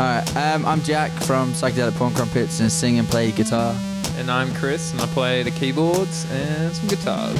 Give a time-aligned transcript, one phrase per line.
[0.00, 3.76] Alright, um, I'm Jack from Psychedelic Porn Crumpets and sing and play guitar.
[4.16, 7.36] And I'm Chris, and I play the keyboards and some guitars.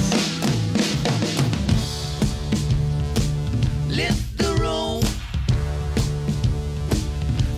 [3.89, 5.01] Lift the room.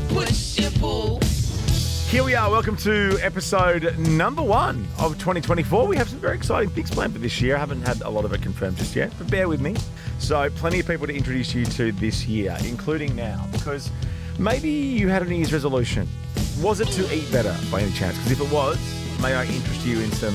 [0.10, 1.20] Push and pull.
[2.10, 2.50] Here we are.
[2.50, 5.86] Welcome to episode number one of 2024.
[5.86, 7.56] We have some very exciting things planned for this year.
[7.56, 9.76] I haven't had a lot of it confirmed just yet, but bear with me.
[10.18, 13.92] So, plenty of people to introduce you to this year, including now, because
[14.40, 16.08] maybe you had a New Year's resolution.
[16.62, 18.18] Was it to eat better by any chance?
[18.18, 18.78] Because if it was,
[19.22, 20.34] may I interest you in some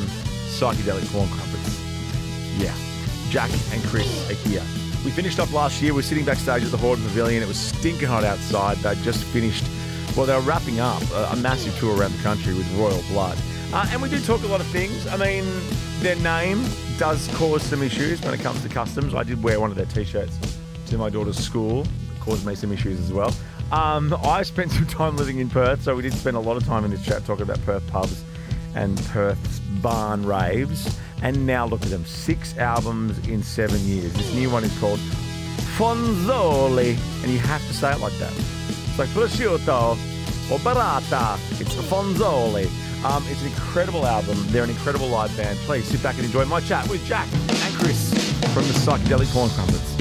[0.48, 1.80] psychedelic porn crumpets?
[2.58, 2.74] Yeah,
[3.30, 4.62] Jack and Chris are here.
[5.04, 5.94] We finished up last year.
[5.94, 7.42] We're sitting backstage at the Hordern Pavilion.
[7.42, 8.76] It was stinking hot outside.
[8.78, 9.64] They'd just finished,
[10.16, 13.36] well, they were wrapping up a, a massive tour around the country with Royal Blood.
[13.72, 15.06] Uh, and we do talk a lot of things.
[15.06, 15.44] I mean,
[16.00, 16.64] their name
[16.98, 19.14] does cause some issues when it comes to customs.
[19.14, 20.38] I did wear one of their t shirts
[20.92, 23.34] to my daughter's school, it caused me some issues as well.
[23.72, 26.64] Um, I spent some time living in Perth, so we did spend a lot of
[26.64, 28.22] time in this chat talking about Perth pubs
[28.74, 30.98] and Perth's barn raves.
[31.22, 34.12] And now look at them six albums in seven years.
[34.12, 34.98] This new one is called
[35.78, 38.32] Fronzoli, and you have to say it like that.
[38.32, 39.92] It's like prosciutto
[40.50, 41.38] or barata.
[41.58, 42.66] It's Fronzoli.
[43.06, 44.36] Um, it's an incredible album.
[44.48, 45.58] They're an incredible live band.
[45.60, 48.12] Please sit back and enjoy my chat with Jack and Chris
[48.52, 49.92] from the Psychedelic Porn Crumpets.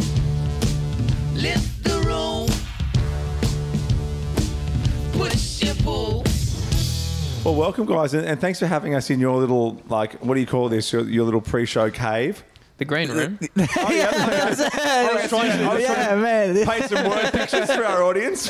[7.43, 10.45] Well, welcome, guys, and, thanks for having us in your little, like, what do you
[10.45, 10.93] call this?
[10.93, 12.43] Your, your little pre-show cave.
[12.81, 13.37] The green room.
[13.77, 14.09] Oh, yeah.
[14.11, 16.55] I was trying to, I was yeah, man.
[16.65, 18.47] trying to paint some word pictures for our audience.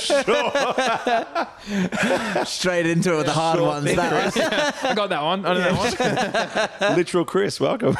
[0.00, 0.50] sure.
[2.46, 3.84] Straight into it with the hard Sure ones.
[3.84, 5.44] thing, That I got that one.
[5.44, 6.96] I know that one.
[6.96, 7.94] Literal Chris, welcome.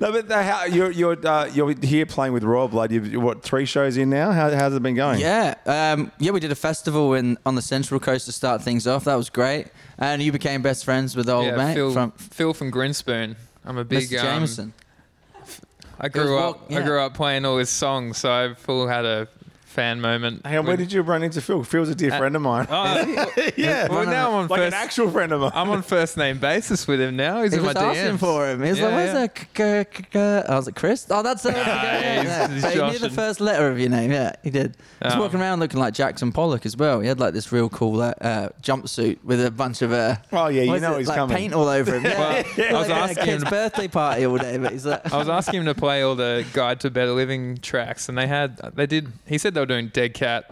[0.00, 2.92] no, but the, how, you're you're uh, you're here playing with Royal Blood.
[2.92, 4.32] You've what three shows in now?
[4.32, 5.20] How, how's it been going?
[5.20, 8.86] Yeah, um, yeah, we did a festival in on the Central Coast to start things
[8.86, 9.04] off.
[9.04, 9.66] That was great,
[9.98, 13.36] and you became best friends with the old Yeah, mate Phil, from Phil from Grinspoon.
[13.64, 14.08] I'm a big.
[14.08, 14.18] Mr.
[14.18, 14.72] Um, Jamieson.
[16.00, 16.70] I It was grew walk- up.
[16.70, 16.78] yeah.
[16.78, 19.28] I grew up playing all his songs, so I Phil had a
[19.72, 20.44] fan moment.
[20.46, 21.64] Hang on, where did you run into Phil?
[21.64, 22.66] Phil's a dear friend of mine.
[22.70, 24.74] Oh, yeah, well, now I'm on like first.
[24.76, 25.52] an actual friend of mine.
[25.54, 27.42] I'm on first name basis with him now.
[27.42, 28.18] He's He in my was asking DMs.
[28.18, 28.62] for him.
[28.62, 29.20] He was Yeah, like, "Where's yeah.
[29.20, 31.54] that?" k- k- k- k-" I was like, "Chris." Oh, that's it.
[31.56, 32.48] yeah, he's- yeah.
[32.48, 33.10] he's But he knew the joshing.
[33.16, 34.12] first letter of your name.
[34.12, 34.76] Yeah, he did.
[35.00, 35.20] He was Oh.
[35.20, 37.00] walking around looking like Jackson Pollock as well.
[37.00, 40.48] He had like this real cool uh, uh, jumpsuit with a bunch of uh, Oh,
[40.48, 40.98] yeah, you what is know it?
[40.98, 41.36] he's like coming.
[41.36, 42.04] paint all over him.
[42.12, 44.72] Yeah, Well, I was like at a asking kid's him- birthday party all day, but
[44.72, 48.08] he's like, I was asking him to play all the Guide to Better Living tracks,
[48.08, 49.08] and they had they did.
[49.26, 50.50] He said they were doing Dead Cat.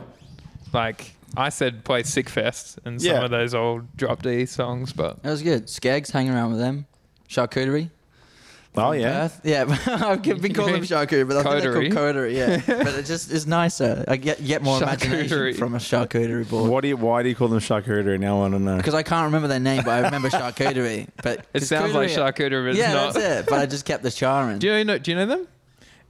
[0.72, 3.24] Like I said, play Sick Fest and some Yeah.
[3.24, 5.66] of those old Drop D songs, but That was good.
[5.66, 6.86] Skeggs hanging around with them.
[7.28, 7.90] Charcuterie.
[8.76, 9.22] oh yeah.
[9.28, 9.40] Perth.
[9.44, 12.36] Yeah, I've been calling them charcuterie, but I think they're called coterie.
[12.38, 14.04] Yeah, but it just is nicer.
[14.06, 15.56] I get get more imagination Charcuterie.
[15.58, 16.70] from a charcuterie board.
[16.70, 16.96] What do you?
[16.96, 18.18] Why do you call them charcuterie?
[18.20, 18.76] Now I want to know.
[18.76, 21.08] Because I can't remember their name, but I remember charcuterie.
[21.22, 23.14] But it sounds like charcuterie, but it's Yeah, not.
[23.14, 23.46] that's it.
[23.50, 24.58] But I just kept the char in.
[24.60, 24.98] Do you know?
[24.98, 25.48] Do you know them?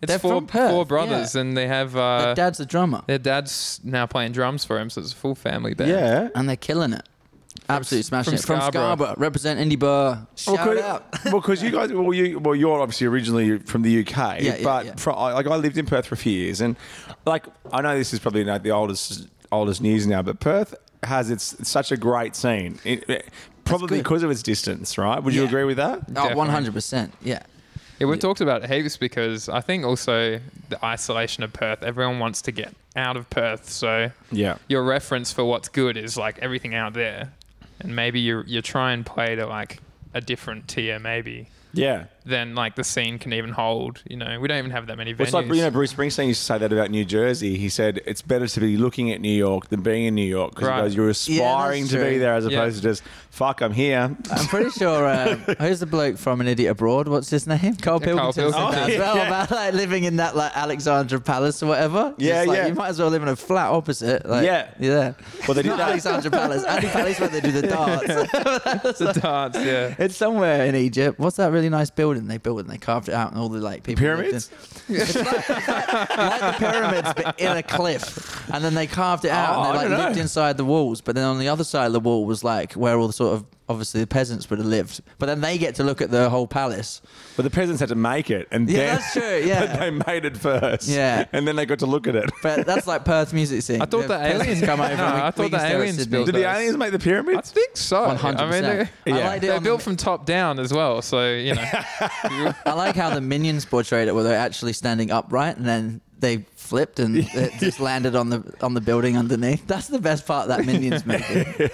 [0.02, 1.40] It's They're four from Perth, four brothers, yeah.
[1.42, 4.88] and they have Their uh, dad's the drummer, their dad's now playing drums for him,
[4.90, 5.90] so it's a full family band.
[5.90, 6.28] Yeah.
[6.34, 7.06] and they're killing it.
[7.68, 8.42] Absolutely smashing from it.
[8.46, 8.80] From Scarborough.
[8.82, 10.26] Scarborough, represent Indi Bar.
[10.36, 11.24] Shout well, 'cause- out.
[11.26, 14.56] well, because you guys, well, you, well, you're obviously originally from the UK, Yeah, yeah,
[14.64, 14.94] but yeah.
[14.96, 16.76] fro- I- like I lived in Perth for a few years, and
[17.26, 21.30] like I know this is probably not the oldest oldest news now, but Perth has
[21.30, 23.26] its such a great scene, it, it-
[23.64, 24.04] probably good.
[24.04, 25.22] because of its distance, right?
[25.22, 25.48] Would you Yeah.
[25.48, 26.00] agree with that?
[26.16, 26.70] Oh, Definitely.
[26.72, 27.10] 100%.
[27.22, 27.42] Yeah.
[28.00, 30.40] Yeah, we've talked about heaps because I think also
[30.70, 31.82] the isolation of Perth.
[31.82, 34.56] Everyone wants to get out of Perth, so Yeah.
[34.68, 37.30] your reference for what's good is like everything out there,
[37.78, 39.78] and maybe you you try and play to like
[40.14, 42.04] a different tier, maybe Yeah.
[42.25, 44.03] Than like the scene can even hold.
[44.08, 45.19] You know, we don't even have that many venues.
[45.19, 47.56] Well, It's like you know Bruce Springsteen used to say that about New Jersey.
[47.58, 50.54] He said it's better to be looking at New York than being in New York
[50.54, 50.91] because Right.
[50.92, 52.59] you're aspiring that's to be there as Yeah.
[52.59, 53.60] opposed to just fuck.
[53.62, 54.14] I'm here.
[54.30, 55.09] I'm pretty sure.
[55.09, 57.09] Um, who's the bloke from An Idiot Abroad?
[57.09, 57.76] What's his name?
[57.76, 58.70] Carl Yeah, Carl Pilkington said Pilkington.
[58.72, 59.26] that as well Oh, yeah.
[59.26, 62.14] about like living in that like Alexandra Palace or whatever.
[62.19, 62.66] Yeah, like, yeah.
[62.66, 64.28] You might as well live in a flat opposite.
[64.28, 64.69] Like, Yeah.
[64.78, 65.12] yeah.
[65.48, 65.89] Well, they did Not that.
[65.91, 66.65] Alexandra Palace.
[66.65, 68.06] Andy Palace where they do the darts.
[68.98, 69.56] the darts.
[69.59, 69.94] Yeah.
[69.98, 71.18] it's somewhere in Egypt.
[71.18, 73.48] What's that really nice building they built it and they carved it out and all
[73.48, 74.01] the like people.
[74.03, 74.51] Pyramids?
[74.89, 78.86] in- It's like, it's like, like the pyramids, but in a cliff, and then they
[78.86, 80.04] carved it out Oh, I and they don't like know.
[80.09, 81.01] lived inside the walls.
[81.01, 83.34] But then on the other side of the wall was like where all the sort
[83.34, 85.00] of obviously the peasants would have lived.
[85.18, 87.00] But then they get to look at the whole palace.
[87.36, 89.66] But the peasants had to make it, and Yeah, then that's true, yeah.
[89.66, 90.88] but they made it first.
[90.88, 91.24] Yeah.
[91.32, 92.28] and then they got to look at it.
[92.42, 93.80] But that's like Perth music scene.
[93.80, 94.96] I thought the peasants aliens- come over.
[94.96, 96.10] No, and we, I thought we the can stare at aliens Sydney.
[96.10, 96.56] built Did the those.
[96.56, 97.50] aliens make the I pyramids?
[97.52, 97.96] think so.
[98.06, 98.38] 100%.
[98.38, 99.38] I mean, they're, I Yeah.
[99.38, 101.64] they're built the- from top down as well, so you know.
[102.66, 106.44] I like how the minions portrayed it, where they're actually standing upright, and then they
[106.54, 109.66] flipped and it just landed on the on the building underneath.
[109.66, 111.70] That's the best part of that Minions movie.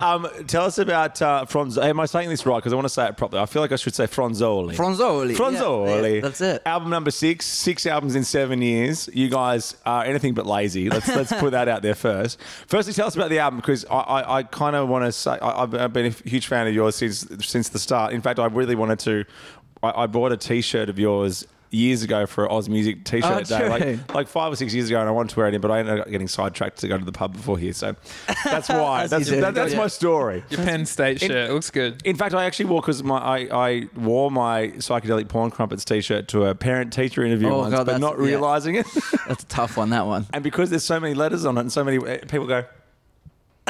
[0.00, 1.44] Um, tell us about uh.
[1.82, 2.56] Am I saying this right?
[2.56, 3.42] Because I want to say it properly.
[3.42, 4.76] I feel like I should say Fronzoli.
[4.76, 5.34] Fronzoli.
[5.36, 6.14] Fronzoli.
[6.16, 6.62] Yeah, that's it.
[6.64, 9.08] Album number six, six albums in seven years.
[9.12, 10.88] You guys are anything but lazy.
[10.88, 12.38] Let's let's put that out there first.
[12.68, 15.32] Firstly, tell us about the album because I, I, I kind of want to say
[15.32, 18.12] I, I've I've been a huge fan of yours since since the start.
[18.12, 19.24] In fact, I really wanted to.
[19.82, 21.46] I, I bought a T-shirt of yours.
[21.70, 24.88] Years ago for an Oz Music T-shirt Oh, day, like like five or six years
[24.88, 26.88] ago, and I wanted to wear it in, but I ended up getting sidetracked to
[26.88, 27.74] go to the pub before here.
[27.74, 27.94] So
[28.44, 29.06] that's why.
[29.06, 29.78] That's that, that's Yeah.
[29.78, 30.44] my story.
[30.48, 32.00] Your Penn State shirt it looks good.
[32.06, 36.28] In fact, I actually wore because my I, I wore my psychedelic porn crumpets T-shirt
[36.28, 38.24] to a parent-teacher interview Oh, once, God, but that's- not yeah.
[38.24, 38.86] realizing it.
[39.28, 39.90] That's a tough one.
[39.90, 40.26] That one.
[40.32, 42.64] and because there's so many letters on it, and so many uh, people go,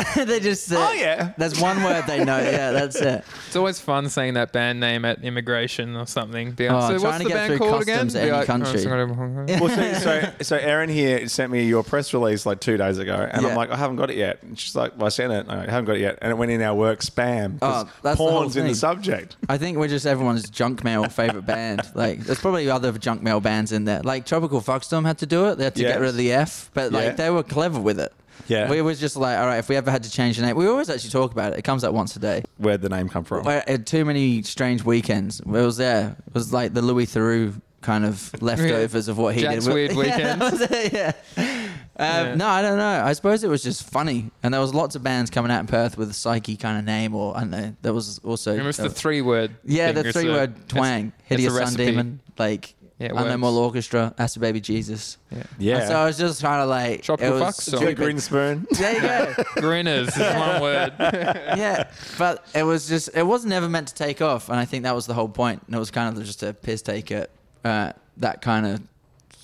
[0.16, 0.70] they just.
[0.72, 1.32] Uh, Oh, yeah.
[1.36, 2.38] There's one word they know.
[2.38, 3.24] Yeah, that's it.
[3.46, 6.52] It's always fun saying that band name at immigration or something.
[6.52, 7.94] Be Oh, so trying what's to the get band through called again?
[8.06, 8.86] customs Be any like, country.
[8.86, 12.98] "Oh, well, so, so so Erin here sent me your press release like two days
[12.98, 13.48] ago, and Yeah.
[13.48, 14.42] I'm like, I haven't got it yet.
[14.42, 15.46] And she's like, Well, I sent it.
[15.48, 17.58] I haven't got it yet, and it went in our work spam.
[17.60, 19.36] 'cause Oh, that's the whole porn's in the subject.
[19.48, 21.82] I think we're just everyone's junk mail favorite band.
[21.94, 24.02] Like, there's probably other junk mail bands in there.
[24.02, 25.58] Like Tropical Fuckstorm had to do it.
[25.58, 25.92] They had to Yes.
[25.92, 27.12] get rid of the F, but like Yeah.
[27.12, 28.12] they were clever with it.
[28.46, 28.70] Yeah.
[28.70, 30.66] We was just like, all right, if we ever had to change the name, we
[30.66, 31.58] always actually talk about it.
[31.58, 32.42] It comes out once a day.
[32.58, 33.44] Where'd the name come from?
[33.44, 35.40] Where, uh, too many strange weekends.
[35.40, 36.16] It was there.
[36.26, 39.74] It was like the Louis Theroux kind of leftovers of what he Jack's did.
[39.74, 39.98] Weird Yeah,
[40.36, 40.60] Weekends.
[40.70, 41.12] it, yeah.
[41.36, 42.34] Um, Yeah.
[42.36, 43.02] No, I don't know.
[43.04, 45.66] I suppose it was just funny, and there was lots of bands coming out in
[45.66, 47.74] Perth with a psyche kind of name, or I don't know.
[47.82, 49.50] There was also Remember, it's uh, the three word.
[49.64, 50.02] yeah, thing.
[50.02, 51.12] the It's three word it's- twang.
[51.18, 51.74] it's a Hideous Sun.
[51.74, 53.38] Demon, like Yeah, it Unknown works.
[53.38, 55.18] Mortal Orchestra, Acid Baby Jesus.
[55.30, 55.42] Yeah.
[55.58, 55.78] yeah.
[55.78, 57.70] And so I was just trying to like Tropical it was Fuckstorm.
[57.70, 57.98] Joe stupid.
[57.98, 58.66] Grinspoon.
[58.78, 59.44] There you go.
[59.60, 60.92] Grinners is one word.
[60.98, 64.82] yeah, but it was just it was never meant to take off, and I think
[64.82, 65.62] that was the whole point.
[65.66, 67.30] And it was kind of just a piss take at
[67.64, 68.80] uh, that kind of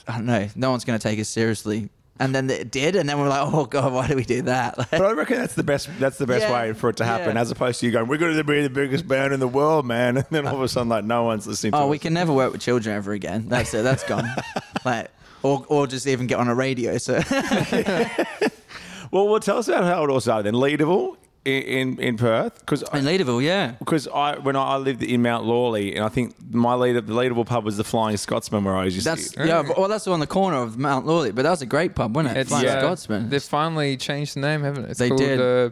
[0.08, 0.48] I don't know.
[0.56, 1.90] No one's going to take us seriously,
[2.20, 4.78] and then it did, and then we're like, oh god, why do we do that?
[4.78, 5.88] Like, But I reckon that's the best.
[5.98, 7.40] That's the best Yeah, way for it to happen, yeah.
[7.40, 9.84] as opposed to you going, "We're going to be the biggest band in the world,
[9.86, 11.90] man," and then all of a sudden, like, no one's listening to oh, us.
[11.90, 13.48] we can never work with children ever again.
[13.48, 13.82] That's it.
[13.82, 14.28] That's gone.
[14.84, 15.10] like,
[15.42, 16.98] or or just even get on a radio.
[16.98, 17.20] So
[19.10, 20.54] Well, well, tell us about how it all started then.
[20.54, 23.72] Leederville in in, in Perth, because in Leederville, yeah.
[23.78, 27.46] because I when I lived in Mount Lawley, and I think my leader, the Leederville
[27.46, 30.20] pub was the Flying Scotsman, where I was just That's yeah, but- well, that's on
[30.20, 32.40] the corner of Mount Lawley, but that was a great pub, wasn't it?
[32.40, 33.28] It's Flying uh, Scotsman.
[33.28, 34.90] They've finally changed the name, haven't it?
[34.90, 35.40] It's They called, did.
[35.40, 35.70] Uh,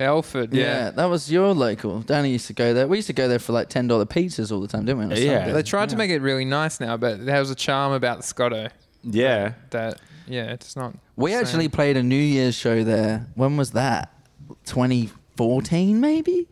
[0.00, 0.54] Alfred.
[0.54, 0.62] yeah.
[0.62, 0.90] Yeah.
[0.92, 2.00] that was your local.
[2.00, 2.88] Danny used to go there.
[2.88, 5.16] We used to go there for like ten dollar pizzas all the time, didn't we?
[5.16, 5.40] Yeah.
[5.40, 5.52] Sunday?
[5.52, 8.22] They tried to make it really nice now, but there was a charm about the
[8.22, 8.68] Scotto
[9.04, 9.52] yeah.
[9.70, 10.94] that yeah, it's not.
[11.16, 13.26] We actually played a New Year's show there.
[13.34, 14.10] When was that?
[14.64, 16.46] 2014, maybe.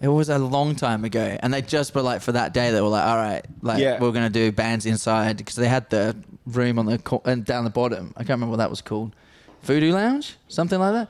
[0.00, 2.70] It was a long time ago, and they just were like for that day.
[2.70, 3.98] They were like, "All right, like Yeah.
[3.98, 6.14] we're gonna do bands inside because they had the
[6.46, 8.12] room on the co- and down the bottom.
[8.14, 9.14] I can't remember what that was called.
[9.62, 11.08] Voodoo Lounge, something like that.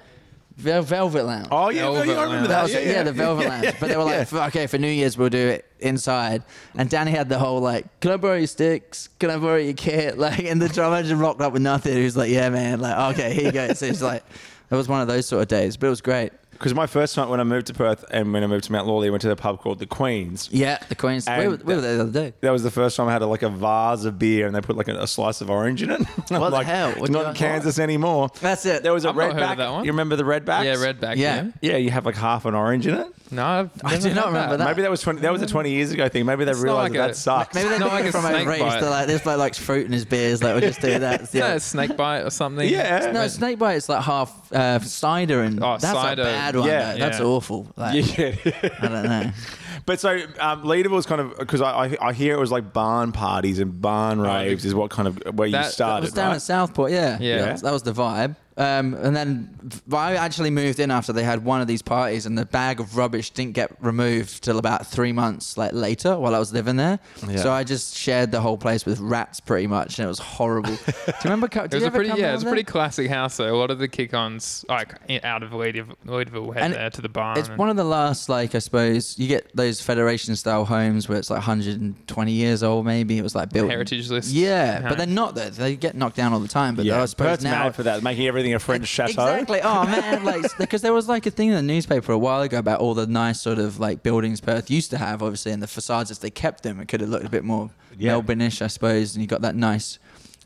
[0.57, 1.49] Vel- Velvet Lounge.
[1.51, 2.49] Oh yeah, Velvet yeah, I remember Lounge.
[2.49, 2.49] that.
[2.49, 3.75] That was, yeah, yeah, the Velvet Lounge.
[3.81, 6.45] But they were like, "For- okay, for New Year's we'll do it inside.
[6.77, 9.09] And Danny had the whole like, can I borrow your sticks?
[9.19, 10.17] Can I borrow your kit?
[10.27, 11.97] Like, and the drummer just rocked up with nothing.
[11.97, 12.79] He was like, yeah, man.
[12.79, 13.73] Like, okay, here you go.
[13.75, 14.23] So it's like,
[14.71, 16.33] it was one of those sort of days, but it was great.
[16.53, 18.87] Because my first night when I moved to Perth and when I moved to Mount
[18.87, 20.49] Lawley, I went to a pub called the Queens.
[20.51, 21.27] Yeah, the Queens.
[21.27, 22.33] We And were, we were there the other day.
[22.41, 24.63] That was the first time I had a, like a vase of beer and they
[24.63, 26.01] put like a, a slice of orange in it.
[26.31, 26.89] I'm What the hell?
[26.93, 28.31] It's What not in Kansas anymore.
[28.41, 28.83] That's it.
[28.83, 29.53] There was a I've not heard redback.
[29.53, 29.85] of that one.
[29.85, 30.65] You remember the redbacks?
[30.65, 31.17] Yeah, Redback.
[31.17, 31.43] Yeah.
[31.45, 31.51] Yeah.
[31.73, 33.07] Yeah, you have like half an orange in it.
[33.31, 34.67] No, I've I do not remember that.
[34.69, 35.21] Maybe that was twenty.
[35.21, 36.25] That was a twenty years ago thing.
[36.27, 37.55] Maybe they It's realized like that, a- that sucks.
[37.55, 38.61] Maybe they're Not took like it a from snake overreach.
[38.61, 38.81] bite.
[38.81, 40.43] They're like, this bloke likes fruit in his beers.
[40.43, 41.23] Like, we'll just do that.
[41.23, 42.69] It's the No, a snake bite or something.
[42.69, 43.11] Yeah.
[43.13, 46.23] No, snake bite is like half uh, cider, and Oh, that's cider.
[46.23, 46.69] a bad one.
[46.69, 46.93] Yeah.
[46.93, 46.99] though.
[46.99, 47.67] that's awful.
[47.77, 48.35] Like, yeah.
[48.81, 49.31] I don't know.
[49.85, 52.73] But so um, Leader was kind of because I, I I hear it was like
[52.73, 56.05] barn parties and barn raves is what kind of where you That- that started.
[56.07, 56.37] was down right?
[56.37, 57.19] at Southport, yeah.
[57.21, 57.39] Yeah.
[57.39, 58.37] That was, that was the vibe.
[58.59, 59.51] Um, and then
[59.87, 62.81] but I actually moved in after they had one of these parties, and the bag
[62.81, 66.77] of rubbish didn't get removed till about three months like later while I was living
[66.77, 66.99] there.
[67.29, 67.37] Yeah.
[67.37, 70.71] So I just shared the whole place with rats pretty much, and it was horrible.
[70.77, 71.49] do you remember?
[71.49, 72.53] co- It was you a ever pretty come yeah, down it was a there?
[72.55, 73.55] pretty classic house though.
[73.55, 77.03] A lot of the kick-ons like i- out of Leederville, Leederville head And there to
[77.03, 77.39] the barn.
[77.39, 81.09] It's and- one of the last, like I suppose, you get those Federation style homes
[81.09, 83.19] where it's like 120 years old, maybe.
[83.19, 84.33] It was like built heritage list.
[84.33, 84.89] Yeah, home.
[84.89, 85.35] but they're not.
[85.35, 85.51] Though.
[85.51, 86.75] They get knocked down all the time.
[86.75, 89.27] But yeah, I suppose Perth's now mad for that, making everything a French chateau.
[89.27, 89.61] Exactly.
[89.63, 92.59] Oh man, like because there was like a thing in the newspaper a while ago
[92.59, 95.23] about all the nice sort of like buildings Perth used to have.
[95.23, 97.71] Obviously, and the facades, if they kept them, it could have looked a bit more
[97.99, 98.13] Yeah.
[98.13, 99.15] Melbourne-ish, I suppose.
[99.15, 99.99] And you got that nice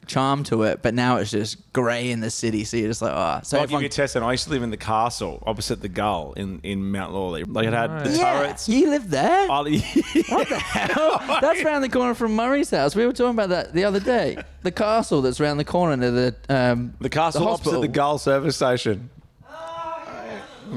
[0.06, 2.64] charm to it, but now it's just grey in the city.
[2.64, 3.40] So you're just like, oh.
[3.44, 4.16] So I'll give everyone- you a test.
[4.16, 7.44] And I used to live in the castle opposite the Gull in, in Mount Lawley.
[7.44, 8.68] Like it had the yeah, turrets.
[8.68, 9.46] you live there.
[9.50, 9.62] Oh,
[10.28, 11.20] What the hell?
[11.40, 12.94] That's round the corner from Murray's house.
[12.96, 14.42] We were talking about that the other day.
[14.62, 17.80] The castle that's round the corner near the um, the castle opposite hospital.
[17.82, 19.10] the Gull service station.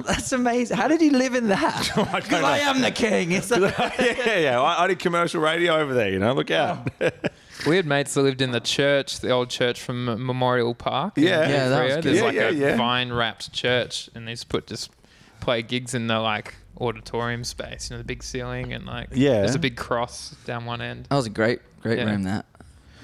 [0.08, 0.76] That's amazing.
[0.78, 1.92] How did you live in that?
[1.98, 2.48] I Because know.
[2.48, 3.30] I am the king.
[3.50, 4.60] Like, yeah, yeah.
[4.62, 6.10] I, I did commercial radio over there.
[6.10, 6.88] You know, look out.
[7.66, 11.18] We had mates that lived in the church, the old church from Memorial Park.
[11.18, 11.48] in- Yeah.
[11.48, 12.04] Yeah, that was good.
[12.04, 12.76] There's Yeah, like yeah, a yeah.
[12.78, 14.90] vine wrapped church, and they used to put just
[15.40, 19.42] play gigs in the like auditorium space, you know, the big ceiling, and like Yeah.
[19.42, 21.06] there's a big cross down one end.
[21.10, 22.06] that was a great, great Yeah.
[22.06, 22.24] room.
[22.24, 22.46] That.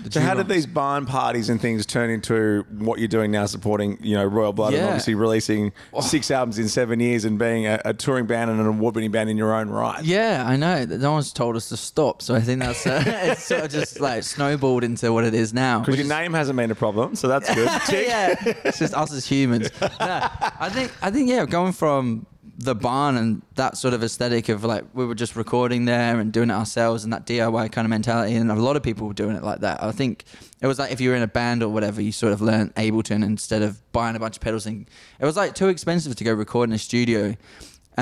[0.09, 3.97] So how did these barn parties and things turn into what you're doing now, supporting
[4.01, 7.81] you know Royal Blood and obviously releasing six albums in seven years and being a,
[7.85, 10.03] a touring band and an award-winning band in your own right?
[10.03, 10.85] Yeah, I know.
[10.85, 13.99] No one's told us to stop, so I think that's uh, it's sort of just
[13.99, 15.79] like snowballed into what it is now.
[15.79, 17.69] Because your name hasn't been a problem, so that's good.
[18.09, 19.69] Yeah, it's just us as humans.
[19.81, 20.27] No,
[20.59, 22.25] I think I think yeah, going from
[22.61, 26.33] the barn and that sort of aesthetic of like we were just recording there and
[26.33, 29.13] doing it ourselves and that DIY kind of mentality, and a lot of people were
[29.13, 29.81] doing it like that.
[29.81, 30.25] I think
[30.61, 32.71] it was like if you were in a band or whatever, you sort of learn
[32.75, 34.65] Ableton instead of buying a bunch of pedals.
[34.65, 34.89] And
[35.19, 37.35] it was like too expensive to go record in a studio.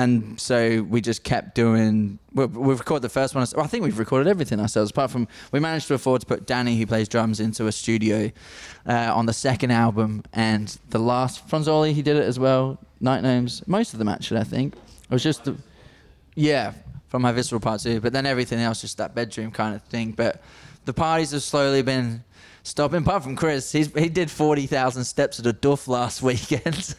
[0.02, 2.20] And so we just kept doing.
[2.32, 3.44] we- We've recorded the first one.
[3.58, 4.90] I think we've recorded everything ourselves.
[4.92, 8.30] Apart from we managed to afford to put Danny, who plays drums, into a studio
[8.86, 12.78] uh, on the second album, and the last Fronzoli he did it as well.
[13.00, 14.38] Night Gnomes, most of them actually.
[14.40, 15.56] I think it was just the,
[16.36, 16.72] yeah
[17.08, 18.00] from my visceral part too.
[18.00, 20.12] But then everything else, just that bedroom kind of thing.
[20.12, 20.40] But
[20.84, 22.22] the parties have slowly been
[22.62, 23.02] stopping.
[23.02, 26.94] Apart from Chris, he's, he did forty thousand steps at a Duff last weekend.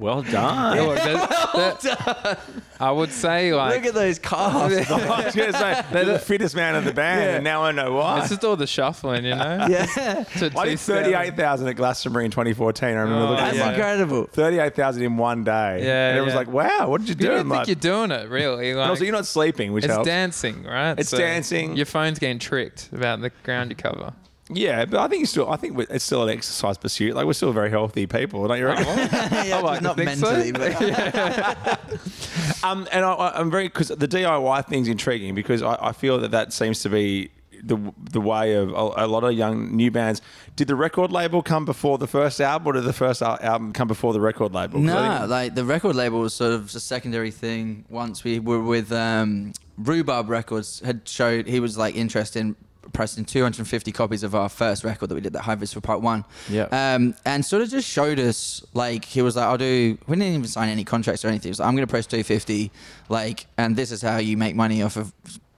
[0.00, 0.76] Well done.
[0.76, 0.94] Yeah,
[1.54, 2.36] there- there-
[2.80, 4.74] I would say like Look at those calves.
[4.90, 7.92] I was to say, they're the fittest man in the band, and now I know
[7.92, 8.20] why.
[8.20, 9.66] it's just all the shuffling, you know.
[9.68, 12.88] yeah, To I did 38,000 at Glastonbury in 2014.
[12.88, 14.24] I remember Oh, looking that's at incredible.
[14.32, 15.84] 38,000 in one day.
[15.84, 17.24] Yeah, And it was like, wow, what did you do?
[17.24, 18.70] You don't think like, you're doing it really?
[18.70, 20.06] and Like, also, you're not sleeping, which it's helps.
[20.06, 20.98] dancing, right?
[20.98, 21.76] It's dancing.
[21.76, 24.14] Your phone's getting tricked about the ground you cover.
[24.52, 25.50] Yeah, but I think it's still.
[25.50, 27.14] I think it's still an exercise pursuit.
[27.14, 28.84] Like we're still very healthy people, don't you reckon?
[29.46, 30.32] yeah, like just to not think so.
[30.32, 31.80] mentally, but
[32.64, 36.18] um, and I, I- I'm very because the DIY thing's intriguing because I, I feel
[36.18, 37.30] that that seems to be
[37.62, 37.76] the
[38.10, 40.22] the way of a, a lot of young new bands.
[40.56, 43.86] Did the record label come before the first album, or did the first album come
[43.88, 44.78] before the record label?
[44.78, 47.84] I no, think- like the record label was sort of a secondary thing.
[47.88, 52.56] Once we were with um, Rhubarb Records, had showed he was like interested in
[52.92, 56.24] pressing 250 copies of our first record that we did, that High Visceral Part One.
[56.48, 56.64] Yeah.
[56.70, 59.98] Um, and sort of just showed us like he was like, I'll do.
[60.06, 61.48] We didn't even sign any contracts or anything.
[61.48, 62.70] He was like, I'm going to press 250,
[63.08, 65.12] like, and this is how you make money off of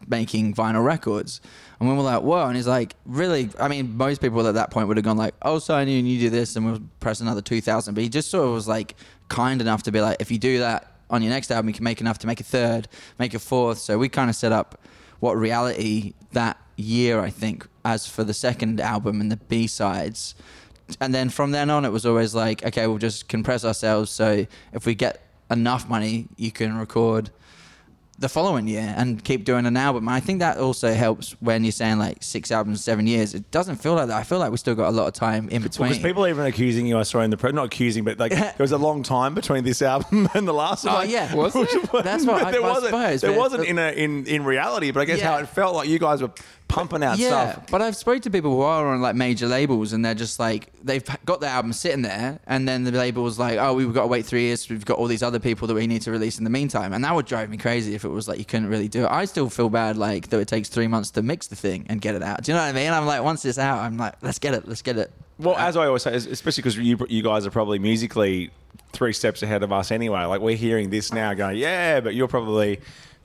[0.08, 1.40] making vinyl records.
[1.80, 2.46] And we were like, whoa.
[2.46, 3.50] And he's like, really?
[3.58, 6.08] I mean, most people at that point would have gone like, I'll sign you and
[6.08, 7.94] you do this and we'll press another 2,000.
[7.94, 8.94] But he just sort of was like
[9.28, 11.84] kind enough to be like, if you do that on your next album, you can
[11.84, 12.88] make enough to make a third,
[13.18, 13.78] make a fourth.
[13.78, 14.80] So we kind of set up
[15.20, 20.34] what reality that year, I think, as for the second album and the B sides.
[21.00, 24.10] And then from then on, it was always like, okay, we'll just compress ourselves.
[24.10, 27.30] So if we get enough money, you can record
[28.18, 30.06] the following year and keep doing an album.
[30.06, 33.34] And I think that also helps when you're saying like six albums, seven years.
[33.34, 34.16] It doesn't feel like that.
[34.16, 35.88] I feel like we still got a lot of time in between.
[35.88, 38.30] because people are even accusing you, I saw in the press, not accusing, but like
[38.32, 40.96] there was a long time between this album and the last oh, one.
[40.96, 41.34] Oh, Like, yeah.
[41.34, 41.64] Was there?
[42.02, 42.84] That's what but I- there I wasn't.
[42.90, 45.32] suppose, there wasn't in a in in reality, but I guess Yeah.
[45.32, 46.30] how it felt like you guys were
[46.68, 47.66] pumping out yeah, stuff.
[47.70, 50.72] but I've spoke to people who are on like major labels, and they're just like
[50.82, 54.06] they've got the album sitting there, and then the label's like, "Oh, we've got to
[54.06, 54.68] wait three years.
[54.68, 57.04] We've got all these other people that we need to release in the meantime," and
[57.04, 59.10] that would drive me crazy if it was like you couldn't really do it.
[59.10, 62.00] I still feel bad like that it takes three months to mix the thing and
[62.00, 62.42] get it out.
[62.44, 62.92] Do you know what I mean?
[62.92, 65.12] I'm like, once it's out, I'm like, let's get it, let's get it.
[65.38, 68.50] Well, as I always say, especially because you you guys are probably musically
[68.92, 70.24] three steps ahead of us anyway.
[70.24, 72.80] Like we're hearing this now, going, yeah, but you're probably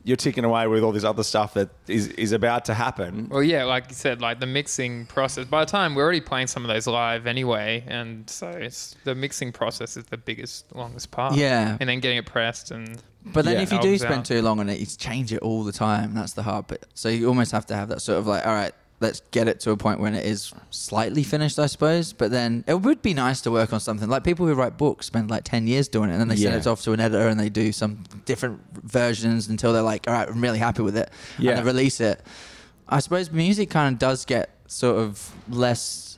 [0.07, 3.27] you're ticking away with all this other stuff that is is about to happen.
[3.29, 5.45] Well, yeah, like you said, like the mixing process.
[5.45, 9.13] By the time we're already playing some of those live anyway, and so it's the
[9.13, 11.35] mixing process is the biggest, longest part.
[11.35, 11.75] Yeah.
[11.79, 13.01] and then getting it pressed and.
[13.25, 13.63] But then Yeah.
[13.63, 14.25] if you do spend out.
[14.25, 16.13] too long on it, you change it all the time.
[16.13, 16.85] That's the hard bit.
[16.93, 19.59] So you almost have to have that sort of like, all right, let's get it
[19.61, 22.13] to a point when it is slightly finished, I suppose.
[22.13, 25.05] But then it would be nice to work on something like people who write books
[25.05, 27.27] spend like ten years doing it, and then they send it off to an editor
[27.27, 30.97] and they do some different versions until they're like, all right, I'm really happy with
[30.97, 31.51] it, Yeah.
[31.51, 32.21] and they release it.
[32.89, 36.16] I suppose music kind of does get sort of less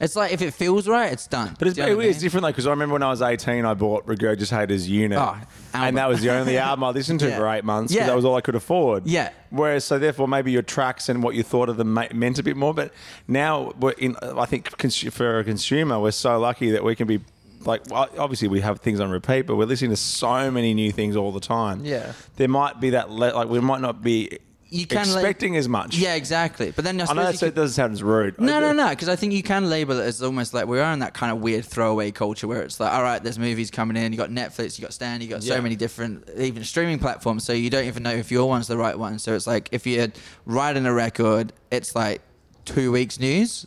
[0.00, 1.54] It's like if it feels right, it's done.
[1.58, 2.22] But it's, Do you know it what I is mean?
[2.22, 5.18] different though, because I remember when I was 18, I bought Regurgitator's Unit.
[5.18, 5.36] Oh,
[5.72, 7.36] and that was the only album I listened to Yeah.
[7.38, 8.06] for eight months because Yeah.
[8.08, 9.06] that was all I could afford.
[9.06, 9.30] Yeah.
[9.50, 12.42] Whereas, so therefore, maybe your tracks and what you thought of them ma- meant a
[12.42, 12.74] bit more.
[12.74, 12.92] But
[13.28, 17.06] now, we're in, I think cons- for a consumer, we're so lucky that we can
[17.06, 17.20] be
[17.64, 20.90] like, well, obviously, we have things on repeat, but we're listening to so many new
[20.92, 21.84] things all the time.
[21.84, 22.12] Yeah.
[22.36, 24.38] There might be that, le- like, we might not be
[24.74, 25.96] You can expecting as much.
[25.96, 26.70] Yeah, exactly.
[26.72, 28.40] But then I, I know that's, could- it doesn't sound as rude.
[28.40, 28.88] No, no, no.
[28.90, 31.30] Because I think you can label it as almost like we are in that kind
[31.30, 34.12] of weird throwaway culture where it's like, all right, there's movies coming in.
[34.12, 37.44] You got Netflix, you got Stan, you got so many different even streaming platforms.
[37.44, 39.18] So you don't even know if your one's the right one.
[39.18, 40.08] So it's like if you're
[40.44, 42.20] writing a record, it's like
[42.64, 43.66] two weeks news.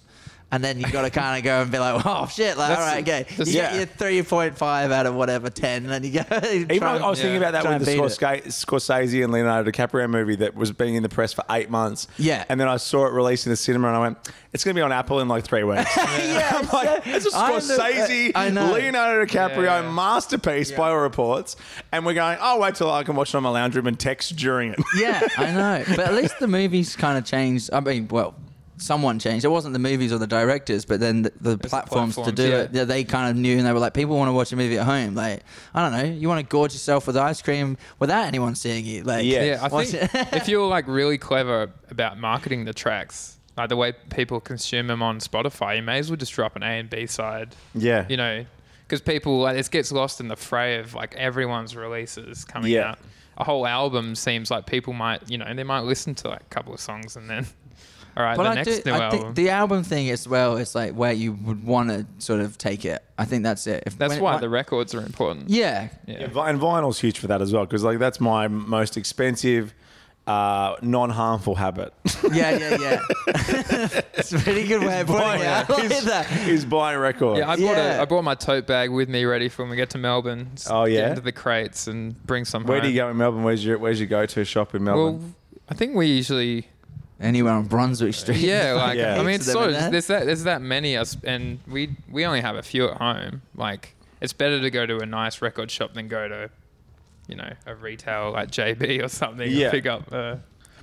[0.50, 2.75] And then you got to kind of go and be like, oh shit, like, all
[2.77, 3.25] That's- right, okay.
[3.32, 6.24] You that's- get your three point five out of whatever ten, and then you go.
[6.50, 9.24] Even I I was thinking yeah, about that try with the and beat Scorsese, Scorsese
[9.25, 12.08] and Leonardo DiCaprio movie that was being in the press for eight months.
[12.18, 12.46] Yeah.
[12.48, 14.18] And then I saw it released in the cinema and I went,
[14.54, 15.92] it's going to be on Apple in like three weeks.
[15.98, 18.72] yeah, I'm like, it's a Scorsese, I know.
[18.72, 19.92] Leonardo DiCaprio Yeah, yeah.
[19.92, 21.58] masterpiece by all reports.
[21.92, 24.00] And we're going, oh, wait till I can watch it on my lounge room and
[24.00, 24.80] text during it.
[24.98, 25.84] Yeah, I know.
[25.89, 27.70] But at least the movies kind of changed.
[27.74, 28.34] I mean, well,
[28.77, 29.43] someone changed.
[29.46, 32.55] It wasn't the movies or the directors, but then the, the platforms, to do yeah.
[32.62, 32.69] it.
[32.74, 34.77] Yeah, they kind of knew and they were like, people want to watch a movie
[34.77, 35.15] at home.
[35.15, 35.43] Like,
[35.74, 39.03] I don't know, you want to gorge yourself with ice cream without anyone seeing you.
[39.03, 39.43] Like, Yeah.
[39.43, 40.34] Yeah, I think it.
[40.34, 45.01] if you're like really clever about marketing the tracks, like the way people consume them
[45.01, 47.55] on Spotify, you may as well just drop an A and B side.
[47.74, 48.05] Yeah.
[48.07, 48.46] You know,
[48.86, 52.91] because people like it gets lost in the fray of like everyone's releases coming Yeah.
[52.91, 53.00] out.
[53.39, 56.46] A whole album seems like people might, you know, they might listen to like a
[56.46, 57.46] couple of songs and then,
[58.17, 59.19] all right, But the I, next do, new I album.
[59.21, 62.57] think the album thing as well is like where you would want to sort of
[62.57, 63.03] take it.
[63.19, 63.83] I think that's it.
[63.86, 65.50] If, That's when it why the records are important.
[65.51, 65.89] Yeah.
[66.07, 66.21] Yeah.
[66.21, 69.74] Yeah, vi- and vinyl's huge for that as well because like that's my most expensive,
[70.25, 71.93] uh, non-harmful habit.
[72.33, 73.01] Yeah, yeah, yeah.
[74.15, 75.47] it's a pretty good way of putting it.
[75.47, 76.47] I like is, that.
[76.47, 77.39] is buying records.
[77.39, 78.00] Yeah, I bought Yeah.
[78.00, 80.50] a I bought my tote bag with me ready for when we get to Melbourne.
[80.55, 81.01] Just Oh, yeah?
[81.01, 82.63] get into the crates and bring some.
[82.65, 83.43] Where do you go in Melbourne?
[83.43, 85.19] Where's your Where's your go-to shop in Melbourne?
[85.19, 86.67] Well, I think we usually
[87.19, 88.38] Anywhere on Brunswick Street.
[88.41, 89.15] Yeah, like Yeah.
[89.15, 89.89] I mean, Heaps it's of so there.
[89.89, 93.41] there's that there's that many us, and we we only have a few at home.
[93.55, 96.50] Like it's better to go to a nice record shop than go to,
[97.27, 99.50] you know, a retail like JB or something.
[99.50, 99.65] Yeah.
[99.65, 100.12] and pick up.
[100.12, 100.36] Uh,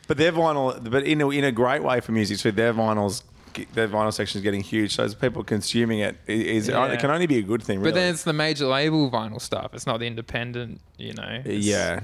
[0.09, 2.53] But their vinyl, but in a, in a great way for music too.
[2.53, 3.23] Their vinyls,
[3.73, 4.95] their vinyl section is getting huge.
[4.97, 6.87] So as people consuming it, i- is Yeah.
[6.93, 7.79] it can only be a good thing.
[7.79, 7.93] Really.
[7.93, 9.71] But then it's the major label vinyl stuff.
[9.73, 10.81] It's not the independent.
[10.99, 11.41] You know.
[11.45, 12.01] It's- yeah.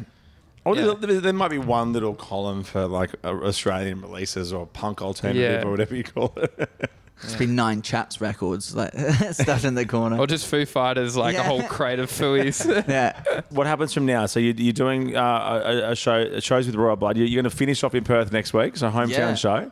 [0.70, 0.94] Or Yeah.
[0.98, 5.62] there, there might be one little column for like uh, Australian releases or punk alternative
[5.62, 5.66] Yeah.
[5.66, 6.70] or whatever you call it.
[7.22, 8.94] It's been nine chats records like
[9.32, 10.16] stuffed in the corner.
[10.18, 11.42] Or just Foo Fighters, like Yeah.
[11.42, 12.64] a whole crate of Fooey's.
[12.88, 13.20] yeah.
[13.50, 14.24] what happens from now?
[14.24, 17.18] So you, you're doing uh, a, a show, shows with Royal Blood.
[17.18, 19.34] You're, you're going to finish off in Perth next week, so hometown Yeah.
[19.34, 19.70] show.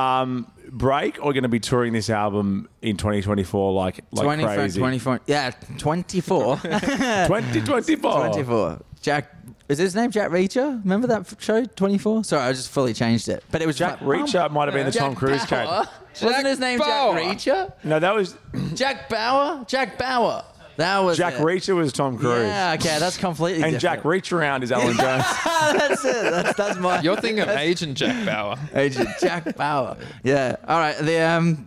[0.00, 4.78] Um, break or going to be touring this album in 2024 like like 24, crazy?
[4.78, 5.20] 24.
[5.26, 6.56] Yeah, 24.
[6.58, 8.28] 2024.
[8.28, 8.82] 24.
[9.02, 9.34] Jack,
[9.68, 10.82] is his name Jack Reacher?
[10.82, 12.24] Remember that show, 24?
[12.24, 13.42] Sorry, I just fully changed it.
[13.50, 15.46] But it was Jack like, Reacher might have been the Jack Tom Cruise Bauer.
[15.46, 15.90] character.
[16.22, 17.14] Wasn't his name Bauer.
[17.18, 17.72] Jack Reacher?
[17.84, 18.36] No, that was
[18.74, 19.64] Jack Bauer?
[19.66, 20.44] Jack Bauer.
[20.76, 21.40] That was Jack it.
[21.40, 22.46] Reacher was Tom Cruise.
[22.46, 23.74] Yeah, okay, that's completely different.
[23.76, 24.02] And different.
[24.02, 25.24] Jack Reach Around is Alan Jones.
[25.44, 26.30] that's it.
[26.30, 27.00] That's, that's my.
[27.00, 28.56] You're thinking of Agent Jack Bauer.
[28.74, 29.96] Agent Jack Bauer.
[30.22, 30.56] Yeah.
[30.68, 30.96] All right.
[30.98, 31.66] The um,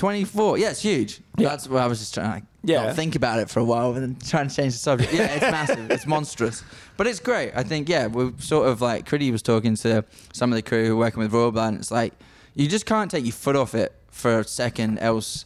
[0.00, 0.56] 24.
[0.58, 1.20] Yeah, it's huge.
[1.36, 2.86] That's what I was just trying to Yeah.
[2.86, 5.12] not think about it for a while and then trying to change the subject.
[5.12, 5.90] Yeah, it's massive.
[5.90, 6.64] It's monstrous.
[6.96, 7.52] But it's great.
[7.54, 10.86] I think, yeah, we're sort of like, Critty was talking to some of the crew
[10.86, 12.14] who are working with Royal Blood, and it's like,
[12.54, 15.44] you just can't take your foot off it for a second, else.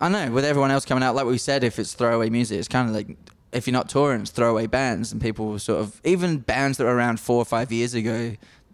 [0.00, 2.68] I know, with everyone else coming out, like we said, if it's throwaway music, it's
[2.68, 3.16] kind of like
[3.52, 6.94] if you're not touring, it's throwaway bands, and people sort of even bands that were
[6.94, 8.32] around four or five years ago,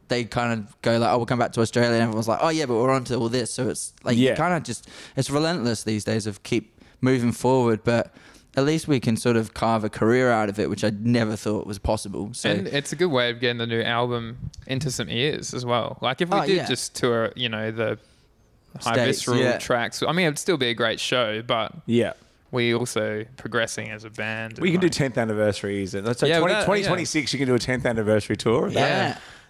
[0.08, 2.48] they kind of go like, "Oh, we'll come back to Australia," and everyone's like, "Oh
[2.50, 4.30] yeah, but we're on to all this." So it's like Yeah.
[4.30, 8.14] you kind of just it's relentless these days of keep moving forward, but.
[8.54, 11.36] At least we can sort of carve a career out of it, which I never
[11.36, 12.34] thought was possible.
[12.34, 15.64] So And it's a good way of getting the new album into some ears as
[15.64, 15.96] well.
[16.02, 16.66] Like if we Oh, did yeah.
[16.68, 17.98] just tour, you know, the
[18.82, 19.56] high States, visceral yeah.
[19.56, 20.02] tracks.
[20.06, 22.12] I mean, it'd still be a great show, but yeah.
[22.50, 24.58] we also progressing as a band.
[24.58, 25.94] We and, can do 10th anniversaries.
[25.94, 28.66] And so Yeah, 20, that- 2026, you can do a 10th anniversary tour.
[28.66, 28.74] of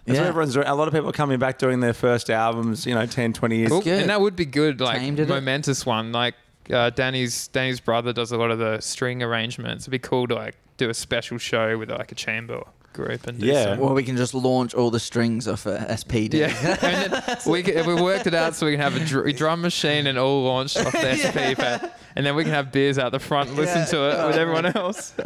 [0.05, 0.13] that.
[0.13, 0.67] yeah, what everyone's doing.
[0.67, 3.57] A lot of people are coming back doing their first albums, you know, 10, 20
[3.57, 3.69] years.
[3.69, 3.81] Cool.
[3.81, 4.01] good.
[4.01, 5.29] And that would be good, like Tamed it.
[5.29, 6.11] momentous one.
[6.11, 6.35] Like
[6.71, 9.83] uh, Danny's Danny's brother does a lot of the string arrangements.
[9.85, 12.63] It'd be cool to like do a special show with like a chamber
[12.93, 13.63] group and do Yeah.
[13.75, 16.33] some- Or we can just launch all the strings off a SPD.
[16.35, 19.35] Yeah, and then we can, we worked it out so we can have a dr-
[19.35, 22.99] drum machine and all launched off the SP pad, and then we can have beers
[22.99, 23.85] out the front and listen Yeah.
[23.85, 25.13] to it with everyone else.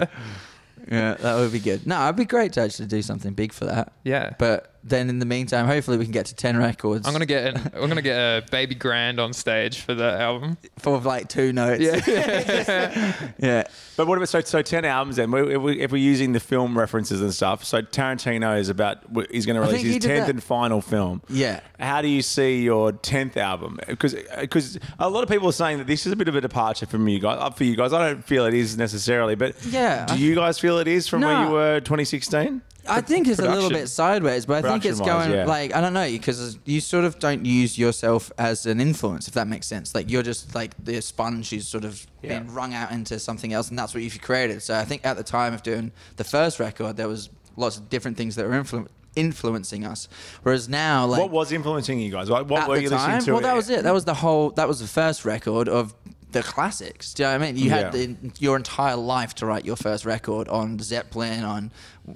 [0.90, 1.86] Yeah, that would be good.
[1.86, 3.92] No, it'd be great to actually do something big for that.
[4.04, 7.08] yeah, But then in the meantime, hopefully we can get to ten records.
[7.08, 10.58] I'm gonna get an, I'm gonna get a baby grand on stage for the album.
[10.80, 11.82] for like two notes.
[11.82, 13.64] Yeah, yeah.
[13.96, 15.34] But what about so so ten albums then?
[15.34, 19.00] If, we, if we're using the film references and stuff, so Tarantino is about
[19.32, 21.22] he's going to release his tenth and final film.
[21.30, 21.62] Yeah.
[21.80, 23.80] How do you see your tenth album?
[23.88, 26.42] Because because a lot of people are saying that this is a bit of a
[26.42, 27.38] departure from you guys.
[27.40, 29.36] Up for you guys, I don't feel it is necessarily.
[29.36, 32.62] But Yeah, do you guys feel it is from where you were 2016?
[32.90, 35.46] I think it's a little bit sideways, but I think it's going yeah.
[35.46, 39.34] like I don't know because you sort of don't use yourself as an influence, if
[39.36, 39.94] that makes sense.
[39.94, 42.40] Like you're just like the sponge who's sort of Yeah.
[42.40, 44.62] been wrung out into something else, and that's what you've created.
[44.64, 47.90] So I think at the time of doing the first record, there was lots of
[47.90, 50.08] different things that were influ- influencing us.
[50.44, 52.30] Whereas now, like what was influencing you guys?
[52.30, 53.32] Like, what were you time, listening to?
[53.34, 53.84] well, that was it.
[53.84, 54.52] That was the whole.
[54.52, 55.94] That was the first record of
[56.38, 57.14] the classics.
[57.14, 57.58] Do you know what I mean?
[57.64, 61.72] You had the, your entire life to write your first record on Zeppelin, on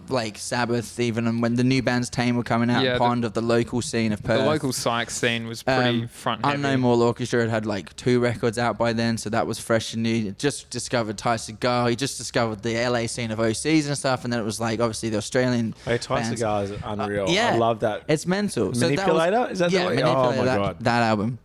[0.07, 3.25] like Sabbath, even and when the new bands Tame were coming out, Yeah, the- Pond
[3.25, 4.39] of the local scene of Perth.
[4.39, 6.55] The local psych scene was pretty Um, front heavy.
[6.55, 9.93] Unknown Mortal Orchestra had had like two records out by then, so that was fresh
[9.93, 10.31] and new.
[10.31, 11.89] Just discovered Ty Segall.
[11.89, 14.79] He just discovered the LA scene of OCs and stuff, and then it was like
[14.79, 15.75] obviously the Australian.
[15.83, 16.41] Hey, Ty bands.
[16.41, 17.27] Segall is unreal.
[17.27, 18.03] Uh, yeah, I love that.
[18.07, 18.73] It's mental.
[18.73, 19.51] So that was- Manipulator?
[19.51, 20.77] Is that the yeah, way- oh my that, God.
[20.81, 21.39] that album.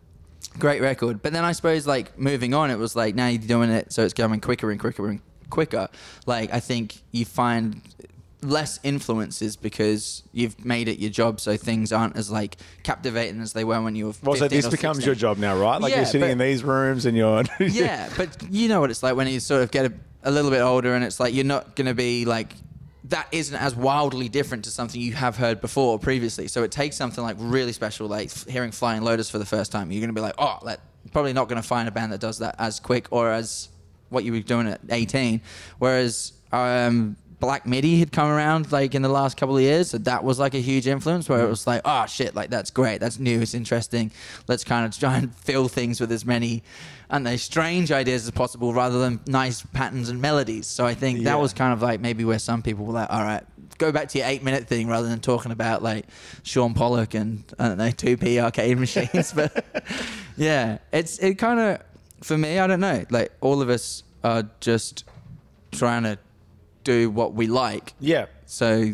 [0.59, 1.21] Great record.
[1.21, 4.03] But then I suppose like moving on, it was like now you're doing it, so
[4.03, 5.87] it's going quicker and quicker and quicker.
[6.25, 7.81] Like I think you find
[8.43, 13.53] less influences because you've made it your job, so things aren't as like captivating as
[13.53, 14.13] they were when you were.
[14.23, 15.81] well, so this becomes your job now, right?
[15.81, 18.89] Like Yeah, you're sitting but- in these rooms and you're yeah, but you know what
[18.91, 19.93] it's like when you sort of get a,
[20.23, 22.53] a little bit older, and it's like you're not going to be like
[23.09, 26.47] that isn't as wildly different to something you have heard before or previously.
[26.47, 29.91] So it takes something like really special, like hearing Flying Lotus for the first time.
[29.91, 30.79] You're going to be like, oh, like,
[31.11, 33.69] probably not going to find a band that does that as quick or as
[34.09, 35.41] what you were doing at 18.
[35.79, 39.99] Whereas um, Black Midi had come around like in the last couple of years, so
[39.99, 41.49] that was like a huge influence where it mm.
[41.49, 44.11] was like, oh shit, like that's great, that's new, it's interesting.
[44.47, 46.63] Let's kind of try and fill things with as many,
[47.11, 50.65] I don't strange ideas as possible rather than nice patterns and melodies.
[50.65, 51.25] So I think Yeah.
[51.25, 53.43] that was kind of like maybe where some people were like, all right,
[53.77, 56.05] go back to your eight minute thing rather than talking about like
[56.41, 59.31] Sean Pollock and I don't know, 2P arcade machines.
[59.31, 59.63] but
[60.37, 61.81] yeah, it's it kind of,
[62.23, 65.03] for me, I don't know, like all of us are just
[65.71, 66.17] trying to
[66.87, 67.93] do what we like.
[67.99, 68.25] yeah.
[68.45, 68.93] So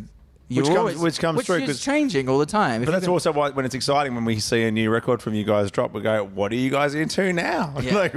[0.55, 2.81] you're comes- always, which comes which through, is 'cause- changing all the time.
[2.81, 4.89] If But you that's can- also why when it's exciting when we see a new
[4.89, 7.95] record from you guys drop, we go, "What are you guys into now?" Yeah.
[7.95, 8.13] like,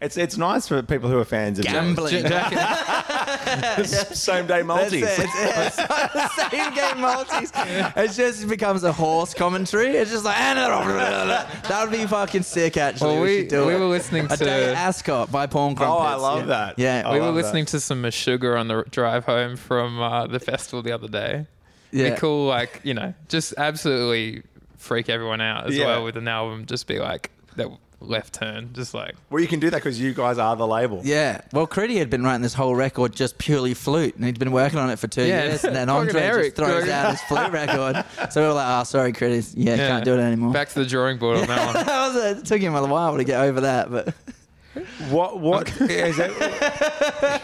[0.00, 2.14] it's it's nice for people who are fans of gambling.
[3.84, 5.02] same day That's multis.
[5.02, 5.18] it.
[5.18, 7.52] It's, it's same game multis.
[7.54, 9.96] It just becomes a horse commentary.
[9.96, 12.76] It's just like that would be fucking sick.
[12.76, 13.78] Actually, Well, we, we- should do we it.
[13.78, 16.46] were listening a to- day at Ascot by Pawn Oh, I love yeah.
[16.46, 16.78] that.
[16.78, 17.42] Yeah, I we were love that.
[17.42, 21.46] listening to some Meshuggah on the drive home from uh, the festival the other day.
[21.94, 22.10] Yeah.
[22.10, 24.42] Be cool, like you know, just absolutely
[24.76, 25.86] freak everyone out as Yeah.
[25.86, 26.66] well with an album.
[26.66, 27.68] Just be like that
[28.00, 31.00] left turn, just like Well, you can do that because you guys are the label.
[31.04, 34.52] Yeah, well, Critty had been writing this whole record just purely flute, and he'd been
[34.52, 35.44] working on it for two Yeah.
[35.44, 36.54] years, and then Fucking Andre Eric.
[36.54, 38.04] just throws out his flute record.
[38.30, 39.88] So we were like, "Oh, sorry, Critty, yeah, yeah.
[39.88, 41.86] can't do it anymore." Back to the drawing board on that one.
[41.86, 44.12] that was a, it took him a while to get over that, but
[45.08, 47.42] What what is it?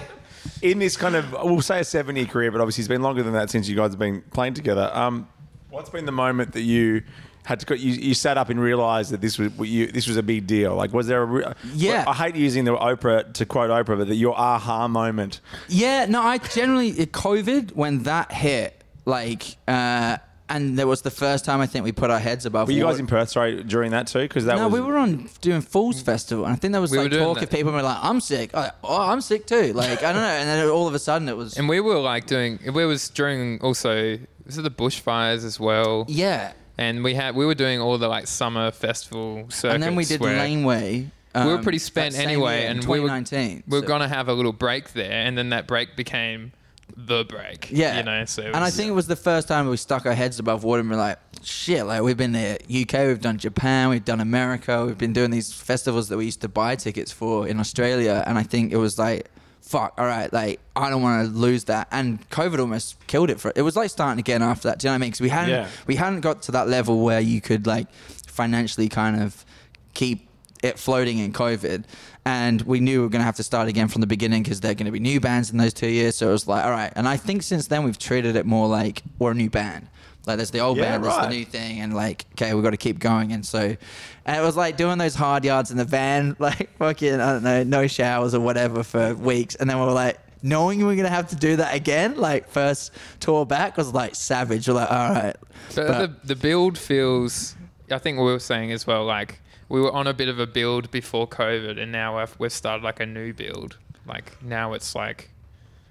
[0.62, 3.32] In this kind of, we'll say a seven-year career, but obviously it's been longer than
[3.32, 4.90] that since you guys have been playing together.
[4.92, 5.28] Um,
[5.70, 7.02] what's been the moment that you
[7.44, 10.18] had to go, you, you sat up and realised that this was you, this was
[10.18, 10.74] a big deal?
[10.74, 11.24] Like, was there a?
[11.24, 12.04] re- Yeah.
[12.06, 15.40] I hate using the Oprah to quote Oprah, but that your aha moment.
[15.68, 20.18] Yeah, no, I generally it- COVID when that hit, like, uh,
[20.50, 22.68] and there was the first time I think we put our heads above.
[22.68, 23.00] Were you guys water.
[23.00, 24.20] in Perth sorry during that too?
[24.20, 26.90] Because that no, was we were on doing Falls Festival, and I think there was
[26.90, 27.44] We like talk that.
[27.44, 29.72] of people were like, "I'm sick." I'm like, oh, I'm sick too.
[29.72, 31.98] Like, I don't know, and then all of a sudden it was, And we were
[31.98, 32.58] like doing.
[32.74, 34.18] We was during also.
[34.44, 36.04] Was it the bushfires as well?
[36.08, 36.52] yeah.
[36.76, 39.74] And we had we were doing all the like summer festival circuits.
[39.74, 41.10] And then we did where Laneway.
[41.34, 43.62] We were um, pretty spent anyway, year in and we were 2019.
[43.68, 46.52] we were so- gonna have a little break there, and then that break became
[47.06, 47.68] the break.
[47.70, 48.24] Yeah, you know.
[48.24, 50.38] So it and I was- think it was the first time we stuck our heads
[50.38, 54.04] above water and we're like, shit, like we've been there UK, we've done Japan, we've
[54.04, 57.58] done America, we've been doing these festivals that we used to buy tickets for in
[57.60, 59.30] Australia, and I think it was like,
[59.62, 63.40] fuck, all right, like I don't want to lose that, and COVID almost killed it
[63.40, 64.78] for it was like starting again after that.
[64.80, 65.10] Do you know what I mean?
[65.10, 65.68] Because we hadn't Yeah.
[65.86, 67.86] we hadn't got to that level where you could like
[68.26, 69.44] financially kind of
[69.94, 70.28] keep
[70.62, 71.84] it floating in COVID.
[72.24, 74.60] And we knew we were going to have to start again from the beginning because
[74.60, 76.16] there are going to be new bands in those two years.
[76.16, 76.92] So it was like, all right.
[76.94, 79.88] And I think since then we've treated it more like we're a new band.
[80.26, 82.70] Like there's the old Yeah, band, there's the new thing, and like, okay, we've got
[82.70, 83.32] to keep going.
[83.32, 83.74] And so,
[84.26, 87.42] and it was like doing those hard yards in the van, like fucking, I don't
[87.42, 89.54] know, no showers or whatever for weeks.
[89.54, 92.48] And then we were like, knowing we were gonna have to do that again, like
[92.48, 94.68] first tour back was like savage.
[94.68, 95.36] We're like, all right.
[95.70, 97.56] So uh, But- the the build feels.
[97.90, 99.06] I think we were saying as well.
[99.06, 102.52] Like we were on a bit of a build before COVID, and now we've, we've
[102.52, 103.78] started like a new build.
[104.04, 105.30] Like now it's like